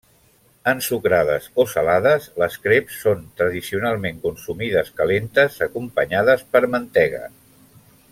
Ensucrades 0.69 1.43
o 1.63 1.65
salades, 1.73 2.25
les 2.43 2.57
creps 2.63 2.97
són 3.01 3.21
tradicionalment 3.41 4.17
consumides 4.27 4.89
calentes 5.03 5.59
acompanyades 5.67 6.47
per 6.57 6.63
mantega. 6.77 7.23